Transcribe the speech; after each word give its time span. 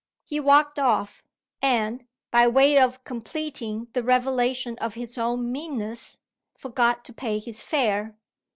He 0.25 0.39
walked 0.39 0.79
off; 0.79 1.27
and, 1.61 2.07
by 2.31 2.47
way 2.47 2.79
of 2.79 3.03
completing 3.03 3.87
the 3.93 4.01
revelation 4.01 4.75
of 4.79 4.95
his 4.95 5.15
own 5.15 5.51
meanness, 5.51 6.21
forgot 6.57 7.05
to 7.05 7.13
pay 7.13 7.37
his 7.37 7.61
fare. 7.61 8.17